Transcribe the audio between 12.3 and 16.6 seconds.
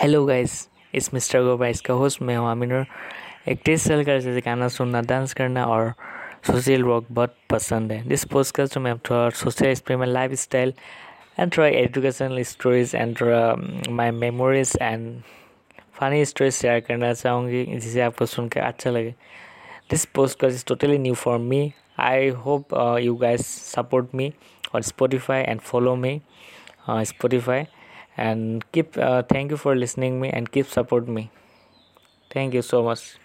stories and थोड़ा my memories and funny stories